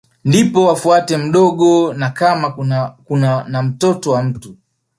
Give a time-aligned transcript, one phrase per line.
[0.25, 2.49] Ndipo afuate mdogo na kama
[3.05, 4.57] kuna na watoto wa mtu